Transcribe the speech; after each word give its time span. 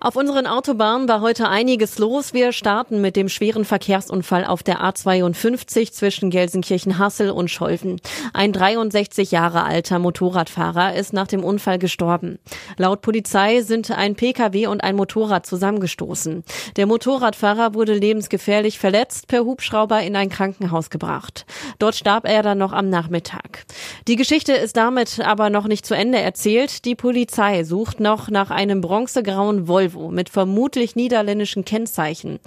Auf 0.00 0.14
unseren 0.14 0.46
Autobahnen 0.46 1.08
war 1.08 1.22
heute 1.22 1.48
einiges 1.48 1.98
los. 1.98 2.32
Wir 2.32 2.52
starten 2.52 3.00
mit 3.00 3.16
dem 3.16 3.28
schweren 3.28 3.64
Verkehrsunfall 3.64 4.44
auf 4.44 4.62
der 4.62 4.80
A52 4.80 5.90
zwischen 5.90 6.30
Gelsenkirchen-Hassel 6.30 7.32
und 7.32 7.50
Scholven. 7.50 8.00
Ein 8.32 8.52
63 8.52 9.32
Jahre 9.32 9.64
alter 9.64 9.98
Motorradfahrer 9.98 10.94
ist 10.94 11.12
nach 11.12 11.26
dem 11.26 11.42
Unfall 11.42 11.80
gestorben. 11.80 12.38
Laut 12.76 13.02
Polizei 13.02 13.62
sind 13.62 13.90
ein 13.90 14.14
Pkw 14.14 14.68
und 14.68 14.84
ein 14.84 14.94
Motorrad 14.94 15.46
zusammengestoßen. 15.46 16.44
Der 16.76 16.86
Motorradfahrer 16.86 17.74
wurde 17.74 17.94
lebensgefährlich 17.94 18.78
verletzt, 18.78 19.26
per 19.26 19.44
Hubschrauber 19.44 20.00
in 20.02 20.14
ein 20.14 20.28
Krankenhaus 20.28 20.90
gebracht. 20.90 21.44
Dort 21.80 21.96
starb 21.96 22.24
er 22.24 22.44
dann 22.44 22.58
noch 22.58 22.72
am 22.72 22.88
Nachmittag. 22.88 23.64
Die 24.06 24.14
Geschichte 24.14 24.52
ist 24.52 24.76
damit 24.76 25.18
aber 25.18 25.50
noch 25.50 25.66
nicht 25.66 25.84
zu 25.84 25.94
Ende 25.94 26.18
erzählt. 26.18 26.84
Die 26.84 26.94
Polizei 26.94 27.64
sucht 27.64 27.98
noch 27.98 28.30
nach 28.30 28.52
einem 28.52 28.80
bronzegrauen 28.80 29.66
Volvo 29.66 29.87
Volvo 29.88 30.10
mit 30.10 30.28
vermutlich 30.28 30.96
niederländischen 30.96 31.64
Kennzeichen. 31.64 32.38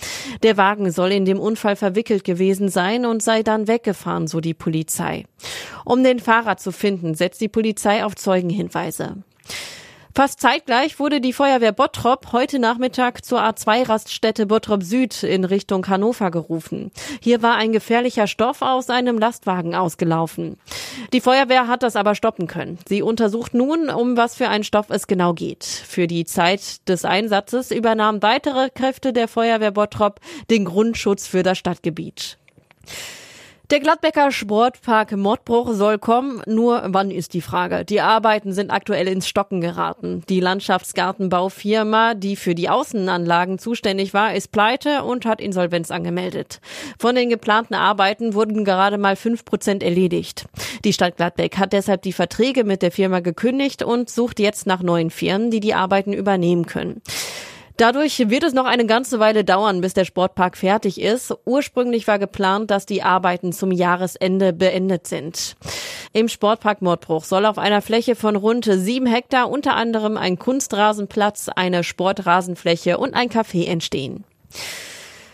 Der 0.43 0.57
Wagen 0.57 0.91
soll 0.91 1.11
in 1.11 1.25
dem 1.25 1.39
Unfall 1.39 1.75
verwickelt 1.75 2.23
gewesen 2.23 2.69
sein 2.69 3.05
und 3.05 3.21
sei 3.21 3.43
dann 3.43 3.67
weggefahren, 3.67 4.27
so 4.27 4.39
die 4.39 4.53
Polizei. 4.53 5.25
Um 5.85 6.03
den 6.03 6.19
Fahrer 6.19 6.57
zu 6.57 6.71
finden, 6.71 7.15
setzt 7.15 7.41
die 7.41 7.47
Polizei 7.47 8.05
auf 8.05 8.15
Zeugenhinweise. 8.15 9.17
Fast 10.21 10.39
zeitgleich 10.39 10.99
wurde 10.99 11.19
die 11.19 11.33
Feuerwehr 11.33 11.71
Bottrop 11.71 12.31
heute 12.31 12.59
Nachmittag 12.59 13.25
zur 13.25 13.41
A2-Raststätte 13.41 14.45
Bottrop 14.45 14.83
Süd 14.83 15.23
in 15.23 15.45
Richtung 15.45 15.87
Hannover 15.87 16.29
gerufen. 16.29 16.91
Hier 17.19 17.41
war 17.41 17.55
ein 17.55 17.71
gefährlicher 17.71 18.27
Stoff 18.27 18.61
aus 18.61 18.91
einem 18.91 19.17
Lastwagen 19.17 19.73
ausgelaufen. 19.73 20.59
Die 21.11 21.21
Feuerwehr 21.21 21.67
hat 21.67 21.81
das 21.81 21.95
aber 21.95 22.13
stoppen 22.13 22.45
können. 22.45 22.77
Sie 22.87 23.01
untersucht 23.01 23.55
nun, 23.55 23.89
um 23.89 24.15
was 24.15 24.35
für 24.35 24.47
einen 24.47 24.63
Stoff 24.63 24.91
es 24.91 25.07
genau 25.07 25.33
geht. 25.33 25.63
Für 25.63 26.05
die 26.05 26.25
Zeit 26.25 26.87
des 26.87 27.03
Einsatzes 27.03 27.71
übernahmen 27.71 28.21
weitere 28.21 28.69
Kräfte 28.69 29.13
der 29.13 29.27
Feuerwehr 29.27 29.71
Bottrop 29.71 30.19
den 30.51 30.65
Grundschutz 30.65 31.25
für 31.25 31.41
das 31.41 31.57
Stadtgebiet. 31.57 32.37
Der 33.71 33.79
Gladbecker 33.79 34.33
Sportpark 34.33 35.15
Mottbruch 35.15 35.71
soll 35.71 35.97
kommen, 35.97 36.41
nur 36.45 36.83
wann 36.87 37.09
ist 37.09 37.33
die 37.33 37.39
Frage. 37.39 37.85
Die 37.85 38.01
Arbeiten 38.01 38.51
sind 38.51 38.69
aktuell 38.69 39.07
ins 39.07 39.29
Stocken 39.29 39.61
geraten. 39.61 40.23
Die 40.27 40.41
Landschaftsgartenbaufirma, 40.41 42.13
die 42.15 42.35
für 42.35 42.53
die 42.53 42.67
Außenanlagen 42.67 43.59
zuständig 43.59 44.13
war, 44.13 44.35
ist 44.35 44.51
pleite 44.51 45.03
und 45.03 45.25
hat 45.25 45.39
Insolvenz 45.39 45.89
angemeldet. 45.89 46.59
Von 46.99 47.15
den 47.15 47.29
geplanten 47.29 47.75
Arbeiten 47.75 48.33
wurden 48.33 48.65
gerade 48.65 48.97
mal 48.97 49.15
fünf 49.15 49.45
Prozent 49.45 49.83
erledigt. 49.83 50.47
Die 50.83 50.91
Stadt 50.91 51.15
Gladbeck 51.15 51.57
hat 51.57 51.71
deshalb 51.71 52.01
die 52.01 52.11
Verträge 52.11 52.65
mit 52.65 52.81
der 52.81 52.91
Firma 52.91 53.21
gekündigt 53.21 53.83
und 53.83 54.09
sucht 54.09 54.41
jetzt 54.41 54.67
nach 54.67 54.81
neuen 54.81 55.11
Firmen, 55.11 55.49
die 55.49 55.61
die 55.61 55.75
Arbeiten 55.75 56.11
übernehmen 56.11 56.65
können. 56.65 57.01
Dadurch 57.81 58.29
wird 58.29 58.43
es 58.43 58.53
noch 58.53 58.65
eine 58.65 58.85
ganze 58.85 59.17
Weile 59.19 59.43
dauern, 59.43 59.81
bis 59.81 59.95
der 59.95 60.05
Sportpark 60.05 60.55
fertig 60.55 61.01
ist. 61.01 61.33
Ursprünglich 61.45 62.07
war 62.07 62.19
geplant, 62.19 62.69
dass 62.69 62.85
die 62.85 63.01
Arbeiten 63.01 63.53
zum 63.53 63.71
Jahresende 63.71 64.53
beendet 64.53 65.07
sind. 65.07 65.55
Im 66.13 66.27
Sportpark 66.27 66.83
Mordbruch 66.83 67.23
soll 67.23 67.43
auf 67.43 67.57
einer 67.57 67.81
Fläche 67.81 68.15
von 68.15 68.35
rund 68.35 68.65
sieben 68.65 69.07
Hektar 69.07 69.49
unter 69.49 69.73
anderem 69.73 70.15
ein 70.15 70.37
Kunstrasenplatz, 70.37 71.49
eine 71.55 71.83
Sportrasenfläche 71.83 72.99
und 72.99 73.15
ein 73.15 73.29
Café 73.29 73.65
entstehen. 73.65 74.25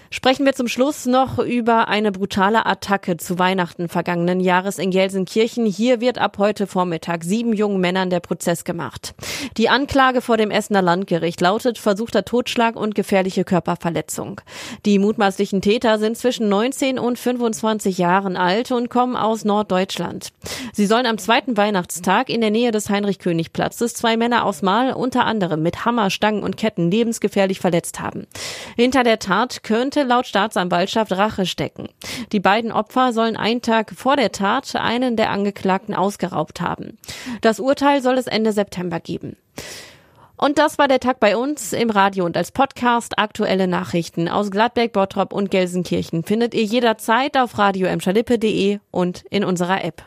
Sprechen 0.09 0.45
wir 0.45 0.53
zum 0.53 0.67
Schluss 0.67 1.05
noch 1.05 1.37
über 1.37 1.89
eine 1.89 2.11
brutale 2.11 2.65
Attacke 2.65 3.17
zu 3.17 3.39
Weihnachten 3.39 3.89
vergangenen 3.89 4.39
Jahres 4.39 4.79
in 4.79 4.91
Gelsenkirchen. 4.91 5.65
Hier 5.65 5.99
wird 5.99 6.17
ab 6.17 6.37
heute 6.37 6.65
Vormittag 6.65 7.23
sieben 7.23 7.53
jungen 7.53 7.81
Männern 7.81 8.09
der 8.09 8.21
Prozess 8.21 8.63
gemacht. 8.63 9.13
Die 9.57 9.69
Anklage 9.69 10.21
vor 10.21 10.37
dem 10.37 10.49
Essener 10.49 10.81
Landgericht 10.81 11.41
lautet 11.41 11.77
versuchter 11.77 12.23
Totschlag 12.23 12.75
und 12.75 12.95
gefährliche 12.95 13.43
Körperverletzung. 13.43 14.39
Die 14.85 14.97
mutmaßlichen 14.97 15.61
Täter 15.61 15.99
sind 15.99 16.17
zwischen 16.17 16.47
19 16.47 16.99
und 16.99 17.19
25 17.19 17.97
Jahren 17.97 18.37
alt 18.37 18.71
und 18.71 18.89
kommen 18.89 19.17
aus 19.17 19.43
Norddeutschland. 19.43 20.31
Sie 20.71 20.85
sollen 20.85 21.05
am 21.05 21.17
zweiten 21.17 21.57
Weihnachtstag 21.57 22.29
in 22.29 22.41
der 22.41 22.51
Nähe 22.51 22.71
des 22.71 22.89
Heinrich-König-Platzes 22.89 23.93
zwei 23.93 24.15
Männer 24.15 24.45
aus 24.45 24.61
Mal 24.61 24.93
unter 24.93 25.25
anderem 25.25 25.61
mit 25.61 25.85
Hammer, 25.85 26.09
Stangen 26.09 26.43
und 26.43 26.55
Ketten 26.55 26.89
lebensgefährlich 26.89 27.59
verletzt 27.59 27.99
haben. 27.99 28.27
Hinter 28.75 29.03
der 29.03 29.19
Tat 29.19 29.63
könnte 29.63 29.96
könnte 29.97 30.09
laut 30.09 30.27
Staatsanwaltschaft 30.27 31.11
Rache 31.13 31.47
stecken. 31.47 31.89
Die 32.31 32.39
beiden 32.39 32.71
Opfer 32.71 33.13
sollen 33.13 33.35
einen 33.35 33.63
Tag 33.63 33.93
vor 33.95 34.15
der 34.15 34.31
Tat 34.31 34.75
einen 34.75 35.15
der 35.15 35.31
Angeklagten 35.31 35.95
ausgeraubt 35.95 36.61
haben. 36.61 36.99
Das 37.41 37.59
Urteil 37.59 38.03
soll 38.03 38.17
es 38.19 38.27
Ende 38.27 38.51
September 38.51 38.99
geben. 38.99 39.37
Und 40.35 40.59
das 40.59 40.77
war 40.77 40.87
der 40.87 40.99
Tag 40.99 41.19
bei 41.19 41.35
uns 41.35 41.73
im 41.73 41.89
Radio 41.89 42.25
und 42.25 42.37
als 42.37 42.51
Podcast. 42.51 43.17
Aktuelle 43.17 43.67
Nachrichten 43.67 44.29
aus 44.29 44.51
Gladbeck, 44.51 44.93
Bottrop 44.93 45.33
und 45.33 45.49
Gelsenkirchen 45.49 46.23
findet 46.23 46.53
ihr 46.53 46.63
jederzeit 46.63 47.35
auf 47.35 47.57
radio 47.57 47.87
und 48.91 49.25
in 49.31 49.43
unserer 49.43 49.83
App. 49.83 50.03